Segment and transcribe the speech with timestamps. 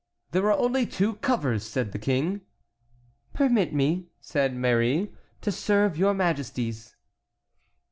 [0.31, 2.41] "There are only two covers!" said the King.
[3.33, 6.95] "Permit me," said Marie, "to serve your majesties."